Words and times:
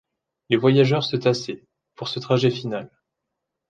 Les 0.49 0.57
voyageurs 0.57 1.03
se 1.03 1.15
tassaient, 1.15 1.63
pour 1.93 2.07
ce 2.07 2.19
trajet 2.19 2.49
final. 2.49 2.89